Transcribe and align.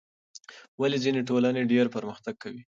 ولې 0.79 0.97
ځینې 1.03 1.21
ټولنې 1.29 1.61
ډېر 1.71 1.85
پرمختګ 1.95 2.35
کوي؟ 2.43 2.61